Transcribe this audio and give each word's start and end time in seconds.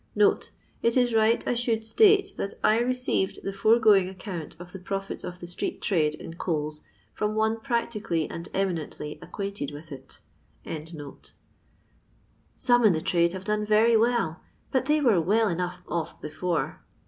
[It 0.15 0.49
is 0.97 1.13
right 1.13 1.47
I 1.47 1.53
shoold 1.53 1.85
state 1.85 2.33
that 2.35 2.55
I 2.63 2.79
received 2.79 3.43
the 3.43 3.53
foregoing 3.53 4.09
account 4.09 4.55
of 4.59 4.71
ths 4.71 4.77
profits 4.83 5.23
of 5.23 5.37
the 5.37 5.45
street 5.45 5.79
trade 5.79 6.15
in 6.15 6.33
coals 6.33 6.81
from 7.13 7.35
one 7.35 7.57
prsc 7.57 7.91
tically 8.01 8.27
and 8.27 8.49
eminently 8.51 9.19
acquainted 9.21 9.69
with 9.69 9.91
it.] 9.91 10.19
Soot 10.65 10.93
in 12.83 12.93
the 12.93 13.01
trade 13.01 13.33
have 13.33 13.45
done 13.45 13.63
very 13.63 13.95
well, 13.95 14.41
but 14.71 14.87
they 14.87 15.01
wers 15.01 15.23
well 15.23 15.47
enough 15.47 15.83
off 15.87 16.19
before. 16.19 16.81